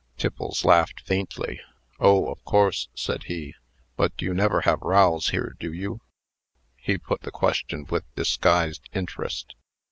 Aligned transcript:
Tiffles 0.17 0.65
laughed 0.65 0.99
faintly. 1.01 1.61
"Oh! 1.99 2.31
of 2.31 2.43
course," 2.43 2.87
said 2.95 3.25
he. 3.25 3.53
"But 3.95 4.19
you 4.19 4.33
never 4.33 4.61
have 4.61 4.81
rows 4.81 5.29
here, 5.29 5.55
do 5.59 5.71
you?" 5.71 6.01
He 6.75 6.97
put 6.97 7.21
the 7.21 7.29
question 7.29 7.85
with 7.87 8.05
disguised 8.15 8.89
interest. 8.93 9.53